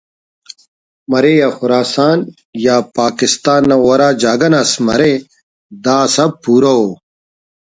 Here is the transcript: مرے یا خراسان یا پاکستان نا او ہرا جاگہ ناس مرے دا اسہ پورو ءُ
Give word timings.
مرے 1.11 1.33
یا 1.41 1.49
خراسان 1.57 2.17
یا 2.65 2.75
پاکستان 2.97 3.61
نا 3.69 3.75
او 3.81 3.85
ہرا 3.91 4.09
جاگہ 4.21 4.49
ناس 4.53 4.71
مرے 4.85 5.13
دا 5.83 5.97
اسہ 6.05 6.25
پورو 6.41 6.75
ءُ 6.85 6.87